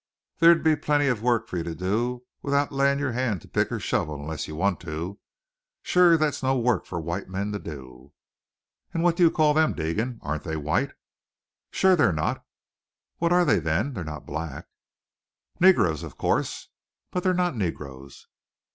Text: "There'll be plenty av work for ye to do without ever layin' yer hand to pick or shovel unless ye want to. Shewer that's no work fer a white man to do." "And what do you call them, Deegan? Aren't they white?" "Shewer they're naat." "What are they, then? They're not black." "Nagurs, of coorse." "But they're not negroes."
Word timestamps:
"There'll 0.39 0.57
be 0.57 0.75
plenty 0.75 1.07
av 1.09 1.21
work 1.21 1.47
for 1.47 1.57
ye 1.57 1.63
to 1.63 1.75
do 1.75 2.25
without 2.41 2.69
ever 2.69 2.75
layin' 2.75 2.97
yer 2.97 3.11
hand 3.11 3.39
to 3.43 3.47
pick 3.47 3.71
or 3.71 3.79
shovel 3.79 4.15
unless 4.15 4.47
ye 4.47 4.51
want 4.51 4.79
to. 4.79 5.19
Shewer 5.83 6.17
that's 6.17 6.41
no 6.41 6.57
work 6.57 6.87
fer 6.87 6.95
a 6.97 6.99
white 6.99 7.29
man 7.29 7.51
to 7.51 7.59
do." 7.59 8.11
"And 8.95 9.03
what 9.03 9.15
do 9.15 9.21
you 9.21 9.29
call 9.29 9.53
them, 9.53 9.75
Deegan? 9.75 10.17
Aren't 10.23 10.41
they 10.43 10.57
white?" 10.57 10.93
"Shewer 11.69 11.95
they're 11.95 12.11
naat." 12.11 12.43
"What 13.19 13.31
are 13.31 13.45
they, 13.45 13.59
then? 13.59 13.93
They're 13.93 14.03
not 14.03 14.25
black." 14.25 14.65
"Nagurs, 15.59 16.01
of 16.01 16.17
coorse." 16.17 16.69
"But 17.11 17.21
they're 17.21 17.35
not 17.35 17.55
negroes." 17.55 18.25